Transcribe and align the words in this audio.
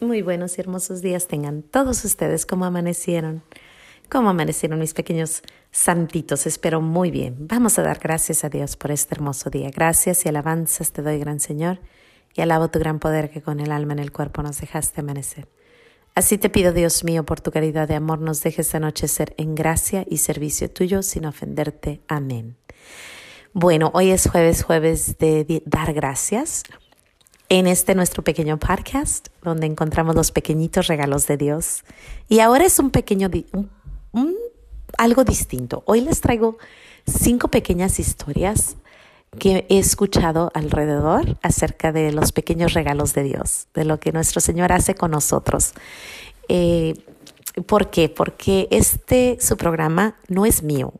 Muy 0.00 0.22
buenos 0.22 0.58
y 0.58 0.60
hermosos 0.60 1.02
días 1.02 1.28
tengan 1.28 1.62
todos 1.62 2.04
ustedes 2.04 2.46
como 2.46 2.64
amanecieron. 2.64 3.42
¿Cómo 4.10 4.30
amanecieron 4.30 4.80
mis 4.80 4.92
pequeños 4.92 5.42
santitos? 5.70 6.46
Espero 6.46 6.80
muy 6.80 7.12
bien. 7.12 7.36
Vamos 7.38 7.78
a 7.78 7.82
dar 7.82 8.00
gracias 8.00 8.44
a 8.44 8.48
Dios 8.48 8.76
por 8.76 8.90
este 8.90 9.14
hermoso 9.14 9.50
día. 9.50 9.70
Gracias 9.70 10.24
y 10.24 10.28
alabanzas 10.28 10.92
te 10.92 11.00
doy, 11.00 11.18
gran 11.18 11.38
Señor, 11.38 11.78
y 12.34 12.40
alabo 12.40 12.68
tu 12.68 12.80
gran 12.80 12.98
poder 12.98 13.30
que 13.30 13.40
con 13.40 13.60
el 13.60 13.70
alma 13.70 13.92
en 13.92 14.00
el 14.00 14.10
cuerpo 14.10 14.42
nos 14.42 14.60
dejaste 14.60 15.00
amanecer. 15.00 15.48
Así 16.16 16.38
te 16.38 16.50
pido, 16.50 16.72
Dios 16.72 17.04
mío, 17.04 17.24
por 17.24 17.40
tu 17.40 17.52
caridad 17.52 17.86
de 17.86 17.94
amor, 17.94 18.20
nos 18.20 18.42
dejes 18.42 18.74
anochecer 18.74 19.32
en 19.38 19.54
gracia 19.54 20.04
y 20.08 20.18
servicio 20.18 20.70
tuyo 20.70 21.02
sin 21.02 21.24
ofenderte. 21.24 22.02
Amén. 22.08 22.56
Bueno, 23.52 23.92
hoy 23.94 24.10
es 24.10 24.28
jueves, 24.28 24.64
jueves 24.64 25.18
de 25.18 25.62
dar 25.66 25.92
gracias 25.92 26.64
en 27.48 27.66
este 27.66 27.94
nuestro 27.94 28.22
pequeño 28.22 28.58
podcast 28.58 29.28
donde 29.42 29.66
encontramos 29.66 30.14
los 30.14 30.32
pequeñitos 30.32 30.86
regalos 30.86 31.26
de 31.26 31.36
Dios. 31.36 31.84
Y 32.28 32.40
ahora 32.40 32.64
es 32.64 32.78
un 32.78 32.90
pequeño, 32.90 33.30
algo 34.96 35.24
distinto. 35.24 35.82
Hoy 35.86 36.00
les 36.00 36.20
traigo 36.20 36.58
cinco 37.06 37.48
pequeñas 37.48 37.98
historias 37.98 38.76
que 39.38 39.66
he 39.68 39.78
escuchado 39.78 40.50
alrededor 40.54 41.38
acerca 41.42 41.92
de 41.92 42.12
los 42.12 42.32
pequeños 42.32 42.72
regalos 42.72 43.14
de 43.14 43.24
Dios, 43.24 43.66
de 43.74 43.84
lo 43.84 43.98
que 43.98 44.12
nuestro 44.12 44.40
Señor 44.40 44.72
hace 44.72 44.94
con 44.94 45.10
nosotros. 45.10 45.74
Eh, 46.48 46.94
¿Por 47.66 47.90
qué? 47.90 48.08
Porque 48.08 48.68
este, 48.70 49.38
su 49.40 49.56
programa, 49.56 50.16
no 50.28 50.46
es 50.46 50.62
mío. 50.62 50.92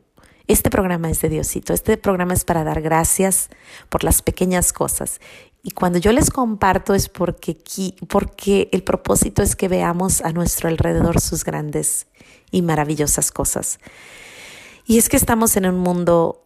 Este 0.47 0.69
programa 0.69 1.09
es 1.09 1.21
de 1.21 1.29
Diosito. 1.29 1.73
Este 1.73 1.97
programa 1.97 2.33
es 2.33 2.45
para 2.45 2.63
dar 2.63 2.81
gracias 2.81 3.49
por 3.89 4.03
las 4.03 4.21
pequeñas 4.21 4.73
cosas. 4.73 5.19
Y 5.65 5.71
cuando 5.71 5.97
yo 5.97 6.11
les 6.11 6.29
comparto 6.29 6.93
es 6.93 7.09
porque, 7.09 7.57
porque 8.07 8.69
el 8.71 8.83
propósito 8.83 9.41
es 9.41 9.55
que 9.55 9.67
veamos 9.67 10.21
a 10.21 10.31
nuestro 10.31 10.69
alrededor 10.69 11.19
sus 11.19 11.43
grandes 11.43 12.05
y 12.51 12.61
maravillosas 12.61 13.31
cosas. 13.31 13.79
Y 14.85 14.99
es 14.99 15.09
que 15.09 15.17
estamos 15.17 15.57
en 15.57 15.65
un 15.65 15.79
mundo 15.79 16.45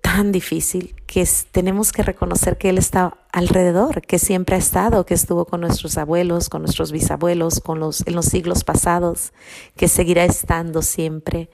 tan 0.00 0.32
difícil 0.32 0.96
que 1.06 1.28
tenemos 1.50 1.92
que 1.92 2.02
reconocer 2.02 2.56
que 2.56 2.70
Él 2.70 2.78
está 2.78 3.18
alrededor, 3.34 4.00
que 4.00 4.18
siempre 4.18 4.56
ha 4.56 4.58
estado, 4.58 5.04
que 5.04 5.12
estuvo 5.12 5.44
con 5.44 5.60
nuestros 5.60 5.98
abuelos, 5.98 6.48
con 6.48 6.62
nuestros 6.62 6.90
bisabuelos, 6.90 7.60
con 7.60 7.78
los, 7.78 8.02
en 8.06 8.14
los 8.14 8.24
siglos 8.24 8.64
pasados, 8.64 9.34
que 9.76 9.88
seguirá 9.88 10.24
estando 10.24 10.80
siempre. 10.80 11.50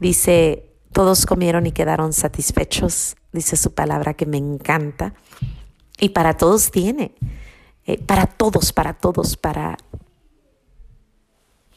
Dice, 0.00 0.64
todos 0.94 1.26
comieron 1.26 1.66
y 1.66 1.72
quedaron 1.72 2.14
satisfechos, 2.14 3.16
dice 3.32 3.58
su 3.58 3.74
palabra 3.74 4.14
que 4.14 4.24
me 4.24 4.38
encanta. 4.38 5.12
Y 5.98 6.10
para 6.10 6.36
todos 6.36 6.70
tiene. 6.70 7.14
Eh, 7.84 8.02
para 8.02 8.26
todos, 8.26 8.72
para 8.72 8.94
todos, 8.94 9.36
para... 9.36 9.76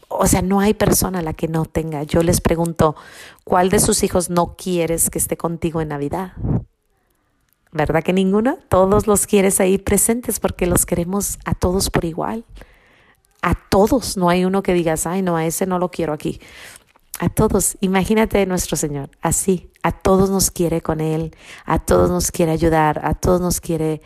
O 0.08 0.28
sea, 0.28 0.42
no 0.42 0.60
hay 0.60 0.74
persona 0.74 1.20
a 1.20 1.22
la 1.22 1.34
que 1.34 1.48
no 1.48 1.66
tenga. 1.66 2.04
Yo 2.04 2.22
les 2.24 2.40
pregunto, 2.40 2.96
¿cuál 3.44 3.70
de 3.70 3.80
sus 3.80 4.04
hijos 4.04 4.30
no 4.30 4.56
quieres 4.56 5.10
que 5.10 5.18
esté 5.18 5.36
contigo 5.36 5.82
en 5.82 5.90
Navidad? 5.90 6.34
¿Verdad 7.72 8.04
que 8.04 8.14
ninguno? 8.14 8.58
Todos 8.70 9.08
los 9.08 9.28
quieres 9.28 9.60
ahí 9.60 9.78
presentes 9.78 10.40
porque 10.40 10.66
los 10.68 10.86
queremos 10.86 11.38
a 11.44 11.54
todos 11.54 11.90
por 11.90 12.06
igual. 12.06 12.46
A 13.42 13.56
todos. 13.56 14.16
No 14.16 14.30
hay 14.30 14.46
uno 14.46 14.64
que 14.64 14.74
digas, 14.74 15.06
ay, 15.06 15.22
no, 15.22 15.36
a 15.36 15.46
ese 15.46 15.66
no 15.66 15.80
lo 15.80 15.92
quiero 15.92 16.14
aquí. 16.14 16.40
A 17.20 17.30
todos, 17.30 17.78
imagínate 17.80 18.46
nuestro 18.46 18.76
Señor, 18.76 19.10
así, 19.22 19.72
a 19.84 19.94
todos 19.94 20.30
nos 20.30 20.52
quiere 20.52 20.82
con 20.82 21.00
Él, 21.00 21.34
a 21.66 21.80
todos 21.80 22.10
nos 22.10 22.30
quiere 22.30 22.52
ayudar, 22.52 23.00
a 23.06 23.14
todos 23.14 23.40
nos 23.40 23.62
quiere 23.62 24.02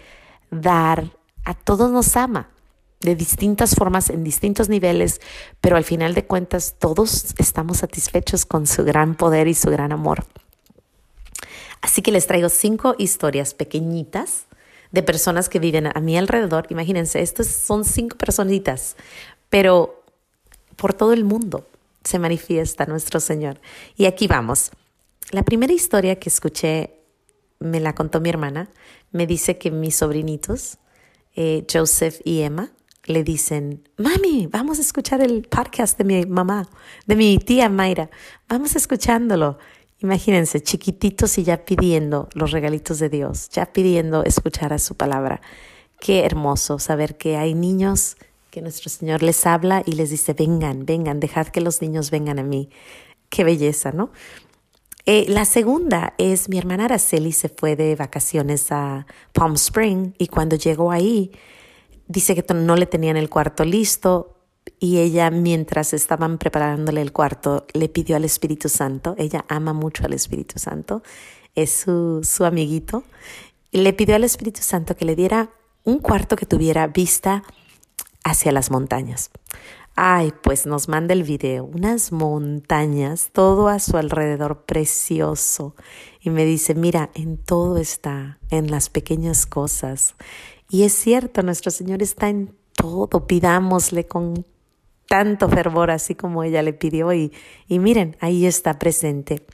dar, 0.52 1.10
a 1.44 1.56
todos 1.56 1.90
nos 1.90 2.16
ama 2.16 2.52
de 3.00 3.16
distintas 3.16 3.76
formas, 3.76 4.10
en 4.10 4.24
distintos 4.24 4.70
niveles, 4.70 5.22
pero 5.62 5.78
al 5.78 5.86
final 5.86 6.14
de 6.14 6.26
cuentas 6.26 6.76
todos 6.78 7.34
estamos 7.38 7.78
satisfechos 7.78 8.46
con 8.46 8.68
su 8.68 8.84
gran 8.84 9.16
poder 9.16 9.48
y 9.48 9.54
su 9.54 9.72
gran 9.72 9.92
amor. 9.92 10.26
Así 11.82 12.02
que 12.02 12.12
les 12.12 12.28
traigo 12.28 12.50
cinco 12.50 12.94
historias 12.98 13.54
pequeñitas 13.54 14.46
de 14.92 15.02
personas 15.02 15.50
que 15.50 15.60
viven 15.60 15.88
a 15.88 16.00
mi 16.02 16.18
alrededor. 16.18 16.68
Imagínense, 16.70 17.22
estas 17.22 17.48
son 17.48 17.86
cinco 17.86 18.18
personitas, 18.18 18.98
pero 19.50 20.04
por 20.76 20.94
todo 20.94 21.14
el 21.14 21.24
mundo 21.24 21.66
se 22.10 22.18
manifiesta 22.18 22.88
nuestro 22.88 23.20
Señor. 23.20 23.62
Y 23.96 24.06
aquí 24.06 24.28
vamos. 24.28 24.72
La 25.32 25.44
primera 25.44 25.74
historia 25.74 26.18
que 26.18 26.30
escuché, 26.30 26.96
me 27.60 27.80
la 27.80 27.94
contó 27.94 28.20
mi 28.20 28.30
hermana, 28.30 28.72
me 29.12 29.28
dice 29.28 29.60
que 29.60 29.70
mis 29.70 29.96
sobrinitos, 29.98 30.80
eh, 31.36 31.66
Joseph 31.72 32.20
y 32.24 32.42
Emma, 32.42 32.72
le 33.06 33.24
dicen, 33.24 33.88
mami, 33.98 34.48
vamos 34.48 34.80
a 34.80 34.82
escuchar 34.82 35.22
el 35.22 35.44
podcast 35.44 35.98
de 36.00 36.04
mi 36.04 36.26
mamá, 36.26 36.68
de 37.06 37.16
mi 37.16 37.38
tía 37.38 37.70
Mayra, 37.70 38.10
vamos 38.48 38.76
escuchándolo. 38.76 39.60
Imagínense, 40.00 40.62
chiquititos 40.62 41.38
y 41.38 41.44
ya 41.44 41.66
pidiendo 41.66 42.30
los 42.34 42.52
regalitos 42.52 42.98
de 43.00 43.10
Dios, 43.10 43.50
ya 43.50 43.72
pidiendo 43.72 44.24
escuchar 44.24 44.74
a 44.74 44.80
su 44.80 44.96
palabra. 44.96 45.42
Qué 46.00 46.26
hermoso 46.26 46.80
saber 46.80 47.18
que 47.18 47.38
hay 47.38 47.54
niños 47.54 48.16
que 48.50 48.62
nuestro 48.62 48.90
Señor 48.90 49.24
les 49.24 49.46
habla 49.46 49.84
y 49.86 49.94
les 49.94 50.10
dice, 50.10 50.34
vengan, 50.34 50.86
vengan, 50.86 51.20
dejad 51.20 51.48
que 51.48 51.62
los 51.62 51.82
niños 51.82 52.12
vengan 52.12 52.40
a 52.40 52.44
mí. 52.44 52.70
Qué 53.30 53.44
belleza, 53.44 53.92
¿no? 53.92 54.12
Eh, 55.06 55.26
la 55.28 55.46
segunda 55.46 56.14
es 56.18 56.50
mi 56.50 56.58
hermana 56.58 56.86
Araceli 56.86 57.32
se 57.32 57.50
fue 57.50 57.76
de 57.76 57.96
vacaciones 57.96 58.72
a 58.72 59.08
Palm 59.34 59.54
Spring 59.56 60.14
y 60.18 60.28
cuando 60.28 60.56
llegó 60.56 60.92
ahí 60.92 61.32
dice 62.08 62.36
que 62.36 62.54
no 62.54 62.76
le 62.76 62.86
tenían 62.86 63.18
el 63.18 63.30
cuarto 63.30 63.66
listo 63.66 64.36
y 64.80 65.00
ella 65.00 65.32
mientras 65.32 65.94
estaban 65.94 66.38
preparándole 66.38 67.02
el 67.02 67.12
cuarto 67.12 67.66
le 67.74 67.90
pidió 67.90 68.18
al 68.18 68.26
Espíritu 68.26 68.70
Santo, 68.70 69.16
ella 69.18 69.46
ama 69.48 69.74
mucho 69.74 70.06
al 70.06 70.14
Espíritu 70.14 70.60
Santo, 70.60 71.02
es 71.56 71.72
su, 71.72 72.22
su 72.24 72.46
amiguito, 72.46 73.04
le 73.72 73.94
pidió 73.94 74.16
al 74.16 74.24
Espíritu 74.24 74.62
Santo 74.62 74.96
que 74.96 75.06
le 75.06 75.16
diera 75.16 75.50
un 75.86 76.00
cuarto 76.00 76.36
que 76.36 76.46
tuviera 76.46 76.86
vista 76.88 77.44
hacia 78.24 78.52
las 78.52 78.72
montañas. 78.72 79.32
Ay, 79.96 80.34
pues 80.44 80.66
nos 80.66 80.88
manda 80.88 81.14
el 81.14 81.24
video, 81.24 81.66
unas 81.66 82.14
montañas, 82.14 83.32
todo 83.34 83.68
a 83.68 83.80
su 83.80 83.98
alrededor 83.98 84.64
precioso. 84.64 85.76
Y 86.22 86.30
me 86.30 86.46
dice, 86.46 86.74
mira, 86.74 87.10
en 87.16 87.38
todo 87.38 87.78
está, 87.78 88.40
en 88.50 88.72
las 88.72 88.90
pequeñas 88.90 89.46
cosas. 89.46 90.16
Y 90.70 90.84
es 90.84 90.94
cierto, 90.94 91.44
nuestro 91.44 91.72
Señor 91.72 92.02
está 92.02 92.30
en 92.30 92.56
todo, 92.76 93.28
pidámosle 93.28 94.08
con 94.08 94.46
tanto 95.06 95.50
fervor, 95.50 95.92
así 95.92 96.16
como 96.16 96.44
ella 96.44 96.62
le 96.62 96.72
pidió. 96.72 97.12
Y, 97.12 97.34
y 97.68 97.80
miren, 97.80 98.16
ahí 98.22 98.46
está 98.46 98.80
presente. 98.80 99.46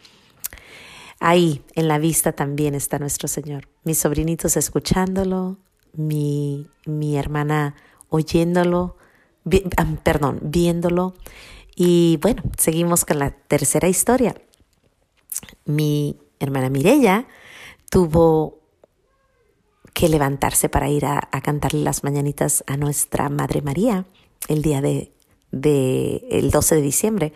Ahí, 1.20 1.64
en 1.74 1.88
la 1.88 1.98
vista 1.98 2.34
también 2.34 2.76
está 2.76 3.00
nuestro 3.00 3.28
Señor. 3.28 3.68
Mis 3.84 3.98
sobrinitos 3.98 4.58
escuchándolo, 4.58 5.58
mi, 5.94 6.68
mi 6.86 7.18
hermana 7.18 7.76
oyéndolo, 8.16 8.98
perdón, 10.04 10.40
viéndolo. 10.42 11.16
Y 11.76 12.18
bueno, 12.22 12.44
seguimos 12.58 13.06
con 13.06 13.20
la 13.20 13.32
tercera 13.32 13.88
historia. 13.88 14.36
Mi 15.66 16.18
hermana 16.40 16.70
Mirella 16.70 17.28
tuvo 17.90 18.60
que 19.94 20.10
levantarse 20.10 20.68
para 20.68 20.90
ir 20.90 21.06
a, 21.06 21.22
cantarle 21.42 21.82
las 21.82 22.04
mañanitas 22.04 22.64
a 22.68 22.76
nuestra 22.76 23.30
Madre 23.30 23.62
María 23.62 24.06
el 24.50 24.62
día 24.62 24.82
de, 24.82 25.14
de, 25.52 26.28
el 26.30 26.52
12 26.52 26.76
de 26.76 26.82
diciembre, 26.82 27.34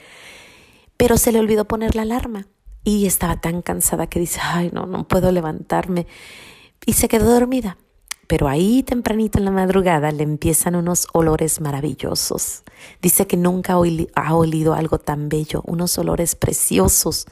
pero 0.97 1.18
se 1.18 1.31
le 1.31 1.39
olvidó 1.39 1.66
poner 1.66 1.95
la 1.95 2.01
alarma 2.01 2.47
y 2.84 3.06
estaba 3.06 3.39
tan 3.39 3.62
cansada 3.62 4.07
que 4.07 4.19
dice, 4.19 4.41
ay, 4.44 4.72
no, 4.73 4.85
no 4.85 5.07
puedo 5.07 5.31
levantarme 5.31 6.06
y 6.85 6.94
se 6.94 7.07
quedó 7.07 7.31
dormida. 7.31 7.78
Pero 8.29 8.47
ahí 8.47 8.84
tempranito 8.84 9.40
en 9.40 9.45
la 9.45 9.50
madrugada 9.50 10.12
le 10.12 10.22
empiezan 10.22 10.75
unos 10.75 11.07
olores 11.13 11.62
maravillosos. 11.62 12.62
Dice 13.01 13.25
que 13.25 13.38
nunca 13.38 13.74
ha 13.74 14.36
olido 14.36 14.75
algo 14.75 15.00
tan 15.00 15.30
bello, 15.30 15.63
unos 15.65 15.98
olores 15.98 16.36
preciosos. 16.36 17.25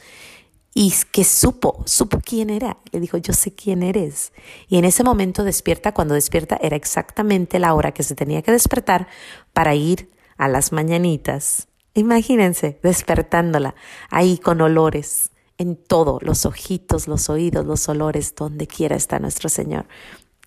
Y 0.74 0.92
que 1.12 1.24
supo, 1.24 1.83
supo 1.86 2.19
quién 2.19 2.50
era. 2.50 2.77
Le 2.92 3.00
dijo, 3.00 3.18
yo 3.18 3.33
sé 3.33 3.54
quién 3.54 3.83
eres. 3.83 4.33
Y 4.68 4.80
en 4.80 4.86
ese 4.86 5.04
momento 5.04 5.44
despierta, 5.44 5.94
cuando 5.94 6.16
despierta 6.16 6.57
era 6.63 6.75
exactamente 6.75 7.60
la 7.60 7.75
hora 7.75 7.92
que 7.92 8.01
se 8.01 8.16
tenía 8.16 8.42
que 8.42 8.51
despertar 8.51 9.07
para 9.54 9.75
ir 9.75 10.10
a 10.36 10.48
las 10.48 10.71
mañanitas. 10.71 11.68
Imagínense, 11.94 12.80
despertándola 12.81 13.75
ahí 14.10 14.39
con 14.39 14.62
olores 14.62 15.30
en 15.60 15.75
todo, 15.75 16.18
los 16.24 16.48
ojitos, 16.48 17.07
los 17.07 17.30
oídos, 17.30 17.68
los 17.68 17.88
olores, 17.88 18.33
donde 18.36 18.66
quiera 18.66 18.95
está 18.95 19.19
nuestro 19.19 19.48
Señor. 19.48 19.86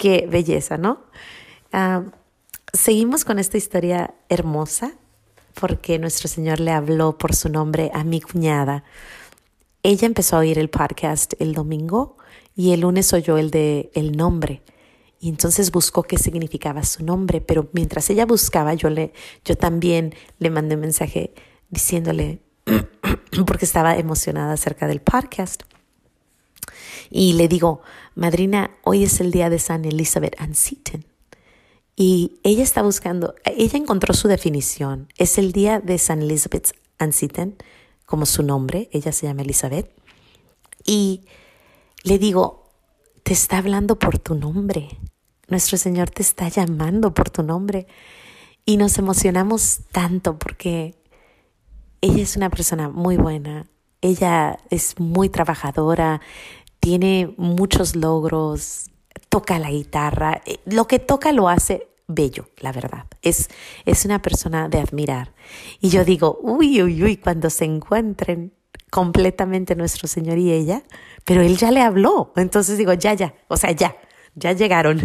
Qué 0.01 0.27
belleza, 0.27 0.79
¿no? 0.79 1.03
Ah, 1.75 2.05
seguimos 2.73 3.27
con 3.27 3.39
esta 3.39 3.59
historia 3.59 4.15
hermosa 4.31 4.95
porque 5.61 5.99
nuestro 5.99 6.27
Señor 6.27 6.59
le 6.59 6.71
habló 6.71 7.19
por 7.19 7.35
su 7.35 7.51
nombre 7.51 7.91
a 7.93 8.03
mi 8.03 8.23
cuñada. 8.23 8.83
Ella 9.83 10.07
empezó 10.07 10.37
a 10.37 10.39
oír 10.39 10.59
el 10.59 10.71
podcast 10.71 11.35
el 11.39 11.53
domingo 11.53 12.17
y 12.57 12.73
el 12.73 12.81
lunes 12.81 13.13
oyó 13.13 13.37
el 13.37 13.51
de 13.51 13.91
el 13.93 14.17
nombre 14.17 14.63
Y 15.21 15.29
entonces 15.29 15.71
buscó 15.71 16.03
qué 16.03 16.17
significaba 16.17 16.83
su 16.83 17.05
nombre, 17.05 17.43
pero 17.43 17.69
mientras 17.75 18.09
ella 18.09 18.25
buscaba, 18.25 18.73
yo, 18.73 18.89
le, 18.89 19.13
yo 19.45 19.55
también 19.59 20.15
le 20.39 20.49
mandé 20.49 20.77
un 20.77 20.81
mensaje 20.81 21.35
diciéndole, 21.69 22.41
porque 23.47 23.67
estaba 23.67 23.99
emocionada 23.99 24.55
acerca 24.55 24.87
del 24.87 25.03
podcast. 25.03 25.65
Y 27.11 27.33
le 27.35 27.49
digo, 27.49 27.83
madrina, 28.15 28.71
hoy 28.85 29.05
es 29.05 29.21
el 29.21 29.33
día 29.33 29.51
de 29.51 29.59
San 29.59 29.85
Elizabeth 29.85 30.41
Ann 30.41 30.55
Seton. 30.55 31.05
Y 31.97 32.39
ella 32.45 32.63
está 32.63 32.83
buscando, 32.83 33.35
ella 33.45 33.77
encontró 33.77 34.15
su 34.15 34.29
definición. 34.29 35.09
Es 35.19 35.37
el 35.37 35.53
día 35.53 35.81
de 35.81 35.99
San 35.99 36.23
Elizabeth 36.23 36.73
Ann 36.99 37.13
Seton, 37.13 37.57
como 38.07 38.27
su 38.27 38.43
nombre, 38.43 38.89
ella 38.93 39.13
se 39.13 39.27
llama 39.27 39.43
Elizabeth. 39.43 39.91
Y 40.85 41.27
le 42.03 42.19
digo, 42.19 42.71
te 43.23 43.33
está 43.33 43.59
hablando 43.59 43.99
por 43.99 44.19
tu 44.19 44.35
nombre. 44.35 44.89
Nuestro 45.49 45.77
Señor 45.77 46.11
te 46.11 46.23
está 46.23 46.49
llamando 46.49 47.13
por 47.13 47.29
tu 47.29 47.43
nombre. 47.43 47.87
Y 48.65 48.77
nos 48.77 48.99
emocionamos 48.99 49.81
tanto 49.93 50.39
porque 50.39 50.95
ella 52.01 52.23
es 52.23 52.37
una 52.37 52.51
persona 52.51 52.89
muy 52.89 53.17
buena. 53.17 53.67
Ella 54.01 54.59
es 54.71 54.99
muy 54.99 55.29
trabajadora, 55.29 56.21
tiene 56.81 57.35
muchos 57.37 57.95
logros, 57.95 58.91
toca 59.29 59.59
la 59.59 59.71
guitarra. 59.71 60.43
Eh, 60.47 60.59
lo 60.67 60.87
que 60.87 60.99
toca 60.99 61.33
lo 61.33 61.49
hace 61.49 61.89
bello, 62.09 62.49
la 62.59 62.73
verdad. 62.73 63.07
Es, 63.23 63.49
es 63.87 64.05
una 64.05 64.21
persona 64.21 64.69
de 64.69 64.81
admirar. 64.81 65.33
Y 65.81 65.91
yo 65.91 66.05
digo, 66.05 66.39
uy, 66.43 66.83
uy, 66.83 67.03
uy, 67.03 67.17
cuando 67.17 67.51
se 67.51 67.65
encuentren 67.65 68.53
completamente 68.91 69.77
nuestro 69.77 70.09
Señor 70.09 70.39
y 70.39 70.51
ella, 70.51 70.83
pero 71.25 71.43
Él 71.43 71.57
ya 71.57 71.71
le 71.71 71.81
habló. 71.81 72.33
Entonces 72.37 72.77
digo, 72.77 72.93
ya, 72.95 73.15
ya, 73.15 73.35
o 73.49 73.57
sea, 73.57 73.71
ya, 73.71 73.97
ya 74.35 74.53
llegaron. 74.53 75.01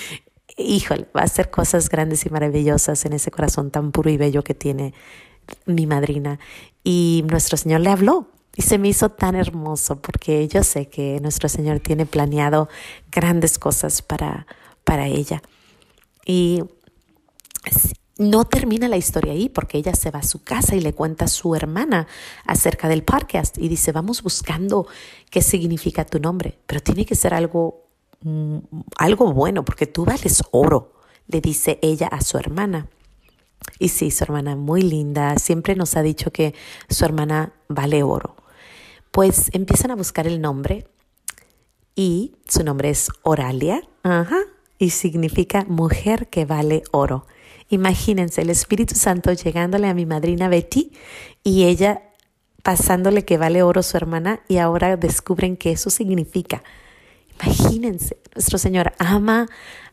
Híjole, 0.56 1.06
va 1.14 1.22
a 1.22 1.28
ser 1.28 1.50
cosas 1.50 1.90
grandes 1.90 2.24
y 2.24 2.30
maravillosas 2.30 3.04
en 3.04 3.12
ese 3.12 3.30
corazón 3.30 3.70
tan 3.70 3.92
puro 3.92 4.08
y 4.08 4.16
bello 4.16 4.42
que 4.42 4.54
tiene 4.54 4.94
mi 5.66 5.86
madrina. 5.86 6.38
Y 6.82 7.24
nuestro 7.28 7.58
Señor 7.58 7.80
le 7.80 7.90
habló. 7.90 8.28
Y 8.56 8.62
se 8.62 8.78
me 8.78 8.88
hizo 8.88 9.10
tan 9.10 9.34
hermoso 9.34 10.00
porque 10.00 10.48
yo 10.48 10.64
sé 10.64 10.88
que 10.88 11.20
nuestro 11.20 11.48
Señor 11.48 11.80
tiene 11.80 12.06
planeado 12.06 12.68
grandes 13.12 13.58
cosas 13.58 14.00
para, 14.00 14.46
para 14.82 15.06
ella. 15.06 15.42
Y 16.24 16.64
no 18.18 18.46
termina 18.46 18.88
la 18.88 18.96
historia 18.96 19.32
ahí 19.32 19.50
porque 19.50 19.76
ella 19.76 19.94
se 19.94 20.10
va 20.10 20.20
a 20.20 20.22
su 20.22 20.42
casa 20.42 20.74
y 20.74 20.80
le 20.80 20.94
cuenta 20.94 21.26
a 21.26 21.28
su 21.28 21.54
hermana 21.54 22.06
acerca 22.46 22.88
del 22.88 23.04
podcast 23.04 23.58
y 23.58 23.68
dice, 23.68 23.92
vamos 23.92 24.22
buscando 24.22 24.86
qué 25.30 25.42
significa 25.42 26.06
tu 26.06 26.18
nombre, 26.18 26.58
pero 26.66 26.80
tiene 26.80 27.04
que 27.04 27.14
ser 27.14 27.34
algo, 27.34 27.84
mm, 28.22 28.58
algo 28.96 29.32
bueno 29.32 29.64
porque 29.64 29.86
tú 29.86 30.06
vales 30.06 30.42
oro, 30.50 30.94
le 31.26 31.42
dice 31.42 31.78
ella 31.82 32.06
a 32.06 32.22
su 32.22 32.38
hermana. 32.38 32.88
Y 33.78 33.88
sí, 33.88 34.10
su 34.10 34.24
hermana 34.24 34.56
muy 34.56 34.80
linda, 34.80 35.38
siempre 35.38 35.74
nos 35.74 35.96
ha 35.96 36.02
dicho 36.02 36.30
que 36.30 36.54
su 36.88 37.04
hermana 37.04 37.52
vale 37.68 38.02
oro. 38.02 38.35
Pues 39.16 39.48
empiezan 39.54 39.90
a 39.90 39.96
buscar 39.96 40.26
el 40.26 40.42
nombre 40.42 40.86
y 41.94 42.34
su 42.46 42.62
nombre 42.62 42.90
es 42.90 43.08
Oralia, 43.22 43.80
ajá, 44.02 44.36
y 44.78 44.90
significa 44.90 45.64
mujer 45.66 46.28
que 46.28 46.44
vale 46.44 46.82
oro. 46.90 47.26
Imagínense 47.70 48.42
el 48.42 48.50
Espíritu 48.50 48.94
Santo 48.94 49.32
llegándole 49.32 49.88
a 49.88 49.94
mi 49.94 50.04
madrina 50.04 50.50
Betty 50.50 50.92
y 51.42 51.64
ella 51.64 52.02
pasándole 52.62 53.24
que 53.24 53.38
vale 53.38 53.62
oro 53.62 53.82
su 53.82 53.96
hermana 53.96 54.40
y 54.48 54.58
ahora 54.58 54.98
descubren 54.98 55.56
que 55.56 55.72
eso 55.72 55.88
significa. 55.88 56.62
Imagínense, 57.40 58.18
nuestro 58.34 58.58
Señor 58.58 58.92
ama 58.98 59.46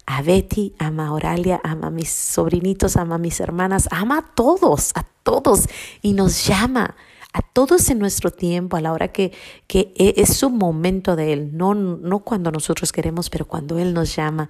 a 0.06 0.22
Betty, 0.22 0.76
ama 0.80 1.08
a 1.08 1.14
Oralia, 1.14 1.62
ama 1.64 1.88
a 1.88 1.92
mis 1.92 2.10
sobrinitos, 2.10 2.98
ama 2.98 3.16
a 3.16 3.20
mis 3.20 3.40
hermanas, 3.40 3.88
ama 3.90 4.18
a 4.18 4.36
todos, 4.36 4.92
a 4.96 5.06
todos 5.24 5.70
y 6.02 6.12
nos 6.12 6.46
llama 6.46 6.98
a 7.34 7.42
todos 7.42 7.90
en 7.90 8.00
nuestro 8.00 8.32
tiempo, 8.32 8.78
a 8.78 8.82
la 8.82 8.94
hora 8.94 9.10
que, 9.10 9.34
que 9.68 9.92
e, 9.98 10.14
es 10.18 10.38
su 10.38 10.50
momento 10.50 11.16
de 11.16 11.34
Él, 11.34 11.58
no, 11.58 11.74
no 11.74 12.20
cuando 12.20 12.52
nosotros 12.52 12.92
queremos, 12.92 13.30
pero 13.30 13.46
cuando 13.46 13.80
Él 13.80 13.94
nos 13.94 14.16
llama. 14.16 14.50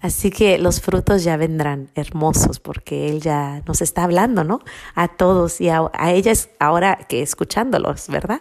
Así 0.00 0.30
que 0.30 0.58
los 0.58 0.80
frutos 0.80 1.22
ya 1.22 1.36
vendrán 1.36 1.90
hermosos 1.94 2.60
porque 2.60 3.08
Él 3.08 3.20
ya 3.20 3.62
nos 3.66 3.82
está 3.82 4.04
hablando, 4.04 4.42
¿no? 4.42 4.60
A 4.94 5.08
todos 5.08 5.60
y 5.60 5.68
a, 5.68 5.90
a 5.92 6.12
ellas 6.12 6.48
ahora 6.58 6.98
que 7.08 7.22
escuchándolos, 7.22 8.08
¿verdad? 8.08 8.40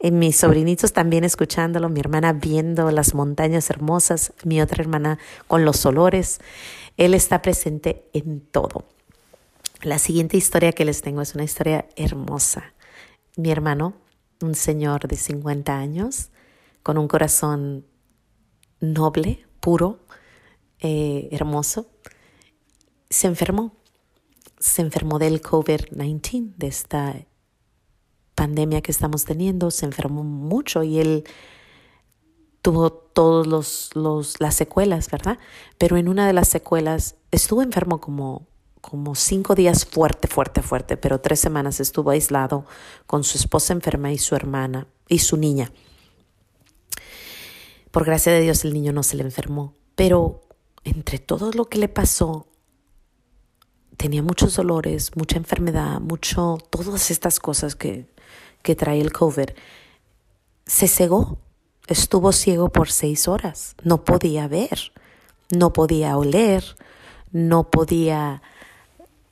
Y 0.00 0.10
mis 0.10 0.36
sobrinitos 0.36 0.92
también 0.92 1.24
escuchándolo, 1.24 1.88
mi 1.88 2.00
hermana 2.00 2.32
viendo 2.32 2.90
las 2.90 3.14
montañas 3.14 3.70
hermosas, 3.70 4.32
mi 4.44 4.60
otra 4.60 4.82
hermana 4.82 5.18
con 5.48 5.64
los 5.64 5.84
olores. 5.86 6.38
Él 6.96 7.14
está 7.14 7.42
presente 7.42 8.08
en 8.12 8.40
todo. 8.40 8.84
La 9.82 9.98
siguiente 9.98 10.36
historia 10.36 10.72
que 10.72 10.84
les 10.84 11.02
tengo 11.02 11.22
es 11.22 11.34
una 11.34 11.44
historia 11.44 11.86
hermosa 11.96 12.74
mi 13.36 13.50
hermano, 13.50 13.94
un 14.42 14.54
señor 14.54 15.06
de 15.06 15.16
50 15.16 15.76
años, 15.76 16.30
con 16.82 16.98
un 16.98 17.08
corazón 17.08 17.86
noble, 18.80 19.46
puro, 19.60 20.00
eh, 20.80 21.28
hermoso, 21.30 21.90
se 23.10 23.26
enfermó. 23.26 23.76
Se 24.58 24.82
enfermó 24.82 25.18
del 25.18 25.42
COVID-19, 25.42 26.54
de 26.56 26.66
esta 26.66 27.14
pandemia 28.34 28.80
que 28.82 28.90
estamos 28.90 29.24
teniendo, 29.24 29.70
se 29.70 29.86
enfermó 29.86 30.24
mucho 30.24 30.82
y 30.82 30.98
él 30.98 31.24
tuvo 32.62 32.90
todas 32.90 33.46
los, 33.46 33.90
los, 33.94 34.40
las 34.40 34.54
secuelas, 34.54 35.10
¿verdad? 35.10 35.38
Pero 35.78 35.96
en 35.96 36.08
una 36.08 36.26
de 36.26 36.32
las 36.32 36.48
secuelas 36.48 37.16
estuvo 37.30 37.62
enfermo 37.62 38.00
como 38.00 38.46
como 38.88 39.16
cinco 39.16 39.56
días 39.56 39.84
fuerte, 39.84 40.28
fuerte, 40.28 40.62
fuerte, 40.62 40.96
pero 40.96 41.20
tres 41.20 41.40
semanas 41.40 41.80
estuvo 41.80 42.10
aislado 42.10 42.64
con 43.06 43.24
su 43.24 43.36
esposa 43.36 43.72
enferma 43.72 44.12
y 44.12 44.18
su 44.18 44.36
hermana 44.36 44.86
y 45.08 45.18
su 45.18 45.36
niña. 45.36 45.72
Por 47.90 48.04
gracia 48.04 48.32
de 48.32 48.40
Dios 48.40 48.64
el 48.64 48.72
niño 48.72 48.92
no 48.92 49.02
se 49.02 49.16
le 49.16 49.24
enfermó, 49.24 49.74
pero 49.96 50.42
entre 50.84 51.18
todo 51.18 51.50
lo 51.50 51.64
que 51.64 51.78
le 51.78 51.88
pasó, 51.88 52.46
tenía 53.96 54.22
muchos 54.22 54.54
dolores, 54.54 55.16
mucha 55.16 55.36
enfermedad, 55.36 56.00
mucho, 56.00 56.58
todas 56.70 57.10
estas 57.10 57.40
cosas 57.40 57.74
que, 57.74 58.06
que 58.62 58.76
trae 58.76 59.00
el 59.00 59.12
COVID. 59.12 59.48
Se 60.64 60.86
cegó, 60.86 61.38
estuvo 61.88 62.30
ciego 62.30 62.68
por 62.68 62.88
seis 62.88 63.26
horas, 63.26 63.74
no 63.82 64.04
podía 64.04 64.46
ver, 64.46 64.92
no 65.50 65.72
podía 65.72 66.16
oler, 66.16 66.76
no 67.32 67.68
podía 67.68 68.42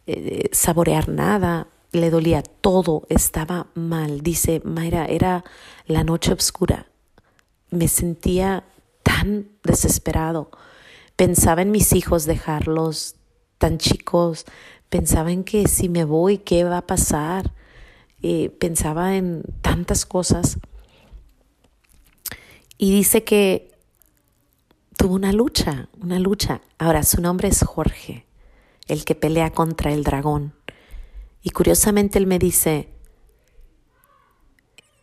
eh, 0.06 0.51
saborear 0.53 1.09
nada, 1.09 1.69
le 1.93 2.11
dolía 2.11 2.43
todo, 2.43 3.07
estaba 3.09 3.69
mal. 3.75 4.21
Dice, 4.21 4.61
Mayra, 4.64 5.07
era 5.07 5.45
la 5.87 6.05
noche 6.05 6.33
oscura. 6.33 6.87
Me 7.71 7.88
sentía 7.88 8.64
tan 9.02 9.49
desesperado. 9.62 10.50
Pensaba 11.17 11.62
en 11.62 11.71
mis 11.71 11.93
hijos, 11.93 12.26
dejarlos 12.26 13.17
tan 13.59 13.78
chicos. 13.78 14.45
Pensaba 14.88 15.33
en 15.33 15.45
que 15.45 15.69
si 15.69 15.88
me 15.88 16.05
voy, 16.05 16.38
¿qué 16.38 16.64
va 16.64 16.78
a 16.78 16.87
pasar? 16.87 17.52
Eh, 18.23 18.50
pensaba 18.50 19.17
en 19.17 19.43
tantas 19.62 20.05
cosas. 20.05 20.59
Y 22.76 22.93
dice 22.93 23.25
que 23.25 23.71
tuvo 24.97 25.14
una 25.14 25.33
lucha, 25.33 25.88
una 26.00 26.19
lucha. 26.19 26.61
Ahora, 26.78 27.05
su 27.05 27.21
nombre 27.21 27.49
es 27.49 27.62
Jorge 27.64 28.26
el 28.88 29.05
que 29.05 29.14
pelea 29.14 29.50
contra 29.50 29.93
el 29.93 30.05
dragón. 30.05 30.55
Y 31.43 31.50
curiosamente 31.50 32.19
él 32.19 32.26
me 32.26 32.38
dice 32.38 32.88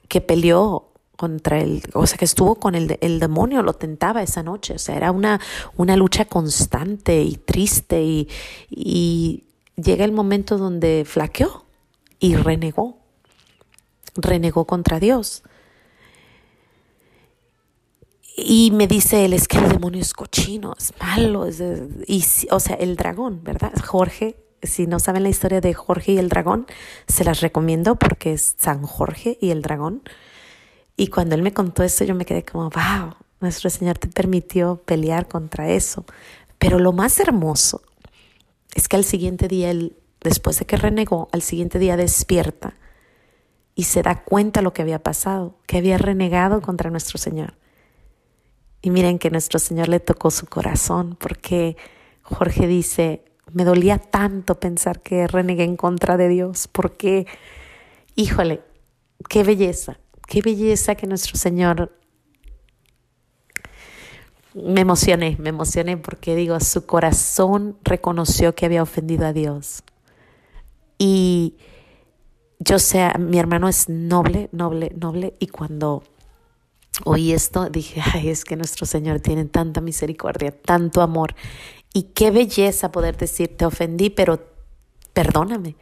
que 0.07 0.21
peleó 0.21 0.91
contra 1.15 1.59
el, 1.59 1.83
o 1.93 2.07
sea, 2.07 2.17
que 2.17 2.25
estuvo 2.25 2.55
con 2.55 2.73
el, 2.73 2.97
el 2.99 3.19
demonio, 3.19 3.61
lo 3.61 3.73
tentaba 3.73 4.23
esa 4.23 4.41
noche, 4.41 4.73
o 4.73 4.79
sea, 4.79 4.97
era 4.97 5.11
una, 5.11 5.39
una 5.77 5.95
lucha 5.95 6.25
constante 6.25 7.21
y 7.21 7.35
triste 7.35 8.01
y, 8.01 8.27
y 8.69 9.43
llega 9.75 10.03
el 10.03 10.11
momento 10.11 10.57
donde 10.57 11.03
flaqueó 11.05 11.65
y 12.19 12.35
renegó, 12.35 12.97
renegó 14.15 14.65
contra 14.65 14.99
Dios. 14.99 15.43
Y 18.35 18.71
me 18.71 18.87
dice 18.87 19.25
él, 19.25 19.33
es 19.33 19.47
que 19.47 19.57
el 19.57 19.69
demonio 19.69 20.01
es 20.01 20.13
cochino, 20.13 20.73
es 20.77 20.93
malo, 20.99 21.45
es, 21.45 21.61
y, 22.07 22.23
o 22.49 22.59
sea, 22.59 22.75
el 22.75 22.95
dragón, 22.95 23.43
¿verdad? 23.43 23.73
Jorge, 23.85 24.37
si 24.63 24.87
no 24.87 24.99
saben 24.99 25.23
la 25.23 25.29
historia 25.29 25.59
de 25.59 25.73
Jorge 25.73 26.13
y 26.13 26.17
el 26.17 26.29
dragón, 26.29 26.65
se 27.07 27.23
las 27.23 27.41
recomiendo 27.41 27.95
porque 27.95 28.33
es 28.33 28.55
San 28.57 28.83
Jorge 28.83 29.37
y 29.41 29.51
el 29.51 29.61
dragón. 29.61 30.03
Y 30.95 31.07
cuando 31.07 31.35
él 31.35 31.41
me 31.41 31.53
contó 31.53 31.83
eso, 31.83 32.03
yo 32.05 32.15
me 32.15 32.25
quedé 32.25 32.45
como, 32.45 32.69
wow, 32.69 33.15
nuestro 33.41 33.69
Señor 33.69 33.97
te 33.97 34.07
permitió 34.07 34.81
pelear 34.85 35.27
contra 35.27 35.69
eso. 35.69 36.05
Pero 36.57 36.79
lo 36.79 36.93
más 36.93 37.19
hermoso 37.19 37.81
es 38.75 38.87
que 38.87 38.95
al 38.95 39.03
siguiente 39.03 39.47
día, 39.47 39.71
él, 39.71 39.97
después 40.21 40.57
de 40.59 40.65
que 40.65 40.77
renegó, 40.77 41.27
al 41.31 41.41
siguiente 41.41 41.79
día 41.79 41.97
despierta 41.97 42.75
y 43.75 43.83
se 43.83 44.03
da 44.03 44.23
cuenta 44.23 44.61
lo 44.61 44.73
que 44.73 44.83
había 44.83 45.01
pasado, 45.01 45.57
que 45.65 45.77
había 45.77 45.97
renegado 45.97 46.61
contra 46.61 46.91
nuestro 46.91 47.17
Señor 47.17 47.55
Y 48.81 48.89
miren 48.89 49.19
que 49.19 49.29
nuestro 49.29 49.59
Señor 49.59 49.89
le 49.89 49.99
tocó 49.99 50.31
su 50.31 50.47
corazón 50.47 51.15
porque 51.19 51.77
Jorge 52.23 52.67
dice, 52.67 53.23
me 53.53 53.63
dolía 53.63 53.99
tanto 53.99 54.59
pensar 54.59 55.01
que 55.01 55.27
renegué 55.27 55.63
en 55.63 55.77
contra 55.77 56.17
de 56.17 56.29
Dios, 56.29 56.67
porque, 56.67 57.27
híjole, 58.15 58.61
qué 59.29 59.43
belleza, 59.43 59.99
qué 60.27 60.41
belleza 60.41 60.95
que 60.95 61.07
nuestro 61.07 61.37
Señor... 61.37 61.95
Me 64.53 64.81
emocioné, 64.81 65.37
me 65.39 65.47
emocioné 65.47 65.95
porque 65.95 66.35
digo, 66.35 66.59
su 66.59 66.85
corazón 66.85 67.77
reconoció 67.83 68.53
que 68.53 68.65
había 68.65 68.83
ofendido 68.83 69.25
a 69.25 69.31
Dios. 69.31 69.81
Y 70.97 71.55
yo 72.59 72.77
sé, 72.77 73.09
mi 73.17 73.39
hermano 73.39 73.69
es 73.69 73.87
noble, 73.87 74.49
noble, 74.51 74.91
noble, 74.93 75.35
y 75.39 75.47
cuando 75.47 76.03
oí 77.05 77.31
esto 77.31 77.69
dije, 77.69 78.01
ay, 78.13 78.29
es 78.29 78.45
que 78.45 78.55
nuestro 78.55 78.85
Señor 78.85 79.19
tiene 79.19 79.45
tanta 79.45 79.81
misericordia, 79.81 80.51
tanto 80.51 81.01
amor, 81.01 81.35
y 81.93 82.03
qué 82.13 82.31
belleza 82.31 82.91
poder 82.91 83.17
decir, 83.17 83.55
te 83.57 83.65
ofendí, 83.65 84.09
pero 84.09 84.39
perdóname. 85.13 85.75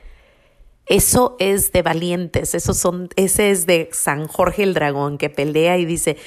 Eso 0.86 1.36
es 1.40 1.72
de 1.72 1.84
valientes, 1.84 2.56
eso 2.56 2.74
son, 2.74 3.10
ese 3.16 3.52
es 3.52 3.68
de 3.68 3.90
San 3.92 4.28
Jorge 4.28 4.64
el 4.64 4.74
Dragón 4.74 5.20
que 5.20 5.30
pelea 5.30 5.78
y 5.78 5.86
dice, 5.86 6.18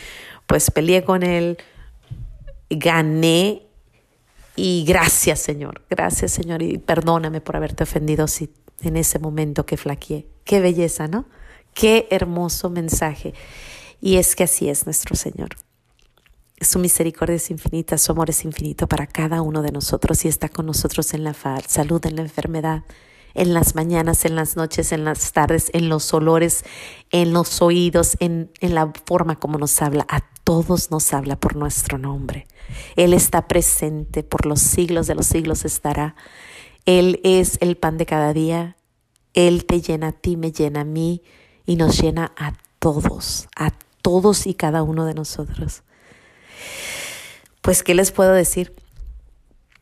pues 0.46 0.70
peleé 0.70 1.02
con 1.02 1.24
él, 1.24 1.58
gané 2.70 3.62
y 4.54 4.84
gracias 4.86 5.40
Señor, 5.40 5.82
gracias 5.90 6.30
Señor 6.32 6.62
y 6.62 6.78
perdóname 6.78 7.40
por 7.40 7.56
haberte 7.56 7.82
ofendido 7.82 8.28
si 8.28 8.50
en 8.82 8.96
ese 8.96 9.18
momento 9.18 9.66
que 9.66 9.76
flaqueé. 9.76 10.26
Qué 10.44 10.60
belleza, 10.60 11.08
¿no? 11.08 11.24
Qué 11.74 12.06
hermoso 12.10 12.70
mensaje. 12.70 13.34
Y 14.04 14.16
es 14.16 14.34
que 14.34 14.42
así 14.42 14.68
es 14.68 14.84
nuestro 14.84 15.14
Señor. 15.14 15.50
Su 16.60 16.80
misericordia 16.80 17.36
es 17.36 17.50
infinita, 17.52 17.96
su 17.98 18.10
amor 18.10 18.30
es 18.30 18.44
infinito 18.44 18.88
para 18.88 19.06
cada 19.06 19.42
uno 19.42 19.62
de 19.62 19.70
nosotros 19.70 20.24
y 20.24 20.28
está 20.28 20.48
con 20.48 20.66
nosotros 20.66 21.14
en 21.14 21.22
la 21.22 21.34
salud, 21.68 22.04
en 22.04 22.16
la 22.16 22.22
enfermedad, 22.22 22.82
en 23.34 23.54
las 23.54 23.76
mañanas, 23.76 24.24
en 24.24 24.34
las 24.34 24.56
noches, 24.56 24.90
en 24.90 25.04
las 25.04 25.32
tardes, 25.32 25.70
en 25.72 25.88
los 25.88 26.12
olores, 26.12 26.64
en 27.12 27.32
los 27.32 27.62
oídos, 27.62 28.16
en, 28.18 28.50
en 28.60 28.74
la 28.74 28.92
forma 29.06 29.38
como 29.38 29.56
nos 29.56 29.80
habla. 29.80 30.04
A 30.08 30.24
todos 30.42 30.90
nos 30.90 31.14
habla 31.14 31.38
por 31.38 31.54
nuestro 31.54 31.96
nombre. 31.96 32.48
Él 32.96 33.14
está 33.14 33.46
presente, 33.46 34.24
por 34.24 34.46
los 34.46 34.60
siglos 34.60 35.06
de 35.06 35.14
los 35.14 35.26
siglos 35.26 35.64
estará. 35.64 36.16
Él 36.86 37.20
es 37.22 37.56
el 37.60 37.76
pan 37.76 37.98
de 37.98 38.06
cada 38.06 38.32
día. 38.32 38.76
Él 39.32 39.64
te 39.64 39.80
llena 39.80 40.08
a 40.08 40.12
ti, 40.12 40.36
me 40.36 40.50
llena 40.50 40.80
a 40.80 40.84
mí 40.84 41.22
y 41.66 41.76
nos 41.76 42.00
llena 42.00 42.32
a 42.36 42.54
todos, 42.80 43.46
a 43.54 43.70
todos 43.70 43.91
y 44.46 44.54
cada 44.54 44.82
uno 44.82 45.04
de 45.04 45.14
nosotros. 45.14 45.82
Pues, 47.60 47.82
¿qué 47.82 47.94
les 47.94 48.10
puedo 48.10 48.32
decir? 48.32 48.74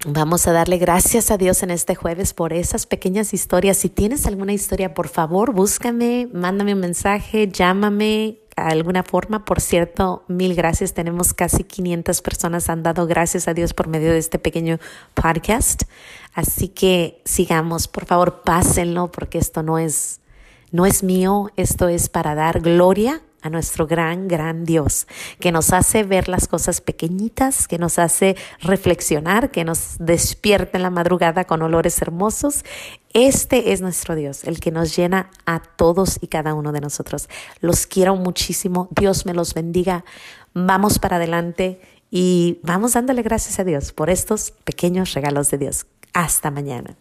Vamos 0.07 0.47
a 0.47 0.53
darle 0.53 0.79
gracias 0.79 1.31
a 1.31 1.37
Dios 1.37 1.63
en 1.63 1.71
este 1.71 1.95
jueves 1.95 2.33
por 2.33 2.53
esas 2.53 2.87
pequeñas 2.87 3.35
historias. 3.35 3.77
Si 3.77 3.89
tienes 3.89 4.27
alguna 4.27 4.53
historia, 4.53 4.95
por 4.95 5.09
favor, 5.09 5.53
búscame, 5.53 6.29
mándame 6.33 6.75
un 6.75 6.81
mensaje, 6.81 7.49
llámame 7.49 8.39
alguna 8.57 9.03
forma. 9.03 9.45
Por 9.45 9.61
cierto, 9.61 10.25
mil 10.29 10.55
gracias. 10.55 10.95
Tenemos 10.95 11.35
casi 11.35 11.65
500 11.65 12.23
personas 12.23 12.69
han 12.69 12.83
dado 12.83 13.07
gracias 13.07 13.49
a 13.49 13.55
Dios 13.55 13.75
por 13.75 13.89
medio 13.89 14.13
de 14.13 14.19
este 14.19 14.39
pequeño 14.39 14.79
podcast. 15.15 15.83
Así 16.35 16.69
que 16.69 17.21
sigamos, 17.25 17.89
por 17.89 18.07
favor, 18.07 18.43
pásenlo 18.43 19.11
porque 19.11 19.39
esto 19.39 19.63
no 19.63 19.79
es 19.79 20.21
no 20.73 20.87
es 20.87 21.03
mío, 21.03 21.51
esto 21.57 21.89
es 21.89 22.09
para 22.09 22.35
dar 22.35 22.61
gloria 22.61 23.23
a 23.43 23.51
nuestro 23.51 23.87
gran, 23.87 24.29
gran 24.29 24.65
Dios, 24.65 25.07
que 25.39 25.53
nos 25.53 25.73
hace 25.73 26.03
ver 26.03 26.29
las 26.29 26.49
cosas 26.49 26.81
pequeñitas, 26.81 27.69
que 27.69 27.79
nos 27.79 27.99
hace 27.99 28.37
reflexionar, 28.61 29.51
que 29.51 29.65
nos 29.65 29.97
despierta 29.99 30.79
en 30.79 30.83
la 30.83 30.91
madrugada 30.91 31.45
con 31.45 31.63
olores 31.63 32.01
hermosos. 32.03 32.65
Este 33.13 33.73
es 33.73 33.81
nuestro 33.81 34.15
Dios, 34.15 34.45
el 34.45 34.61
que 34.61 34.71
nos 34.71 34.97
llena 34.97 35.31
a 35.47 35.61
todos 35.61 36.19
y 36.21 36.29
cada 36.29 36.55
uno 36.55 36.73
de 36.73 36.81
nosotros. 36.81 37.29
Los 37.61 37.87
quiero 37.87 38.17
muchísimo, 38.17 38.89
Dios 38.91 39.27
me 39.27 39.35
los 39.35 39.55
bendiga. 39.55 40.05
Vamos 40.55 40.99
para 40.99 41.17
adelante 41.17 41.81
y 42.11 42.59
vamos 42.63 42.95
dándole 42.95 43.23
gracias 43.23 43.59
a 43.59 43.65
Dios 43.65 43.93
por 43.93 44.11
estos 44.11 44.53
pequeños 44.65 45.15
regalos 45.15 45.51
de 45.51 45.59
Dios. 45.59 45.87
Hasta 46.13 46.51
mañana. 46.51 46.97